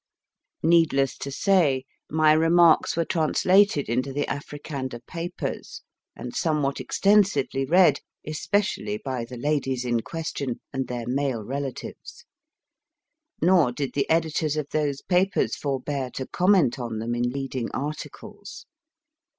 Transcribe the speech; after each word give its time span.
Needless 0.63 1.15
to 1.19 1.29
say, 1.29 1.83
my 2.09 2.33
remarks 2.33 2.97
were 2.97 3.05
translated 3.05 3.87
into 3.87 4.11
the 4.11 4.25
Africander 4.25 4.99
papers, 5.05 5.83
and 6.15 6.35
somewhat 6.35 6.81
ex 6.81 6.99
tensively 6.99 7.69
read, 7.69 7.99
especially 8.25 8.97
by 8.97 9.25
the 9.25 9.37
ladies 9.37 9.85
in 9.85 9.99
question 9.99 10.59
and 10.73 10.87
their 10.87 11.05
male 11.07 11.43
relatives; 11.43 12.25
nor 13.43 13.71
did 13.71 13.93
the 13.93 14.09
editors 14.09 14.57
of 14.57 14.67
those 14.71 15.03
papers 15.03 15.55
forbear 15.55 16.09
to 16.15 16.25
comment 16.25 16.79
on 16.79 16.97
them 16.97 17.13
in 17.13 17.29
leading 17.29 17.69
articles. 17.71 18.65